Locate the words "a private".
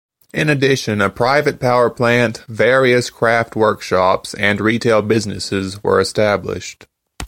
0.99-1.59